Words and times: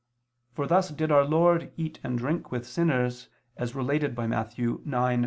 For 0.53 0.65
thus 0.65 0.89
did 0.89 1.11
Our 1.11 1.23
Lord 1.25 1.71
eat 1.77 1.99
and 2.03 2.17
drink 2.17 2.51
with 2.51 2.65
sinners 2.65 3.29
as 3.55 3.75
related 3.75 4.15
by 4.15 4.25
Matt. 4.25 4.55
9:11 4.57 4.85
13. 4.89 5.19